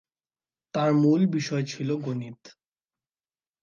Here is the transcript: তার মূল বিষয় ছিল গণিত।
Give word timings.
তার 0.73 0.89
মূল 0.93 1.21
বিষয় 1.27 1.63
ছিল 1.63 1.89
গণিত। 1.97 2.41